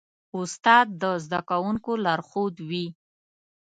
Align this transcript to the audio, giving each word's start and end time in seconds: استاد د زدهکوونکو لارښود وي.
استاد 0.39 0.87
د 1.01 1.03
زدهکوونکو 1.23 1.91
لارښود 2.05 2.55
وي. 2.69 2.85